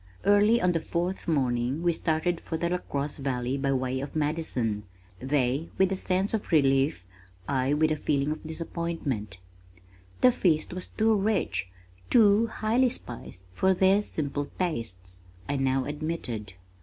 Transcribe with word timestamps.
Early 0.25 0.59
on 0.59 0.71
the 0.71 0.79
fourth 0.79 1.27
morning 1.27 1.83
we 1.83 1.93
started 1.93 2.41
for 2.41 2.57
the 2.57 2.69
LaCrosse 2.71 3.17
Valley 3.17 3.55
by 3.55 3.71
way 3.73 3.99
of 3.99 4.15
Madison 4.15 4.81
they 5.19 5.69
with 5.77 5.91
a 5.91 5.95
sense 5.95 6.33
of 6.33 6.51
relief, 6.51 7.05
I 7.47 7.75
with 7.75 7.91
a 7.91 7.95
feeling 7.97 8.31
of 8.31 8.41
disappointment. 8.43 9.37
"The 10.21 10.31
feast 10.31 10.73
was 10.73 10.87
too 10.87 11.13
rich, 11.13 11.69
too 12.09 12.47
highly 12.47 12.89
spiced 12.89 13.45
for 13.53 13.75
their 13.75 14.01
simple 14.01 14.49
tastes," 14.57 15.19
I 15.47 15.57
now 15.57 15.85
admitted. 15.85 16.53